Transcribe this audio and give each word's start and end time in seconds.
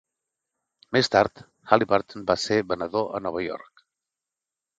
Més 0.95 1.09
tard, 1.15 1.43
Halliburton 1.73 2.25
va 2.33 2.37
ser 2.45 2.59
venedor 2.73 3.07
a 3.19 3.23
Nova 3.27 3.45
York. 3.49 3.87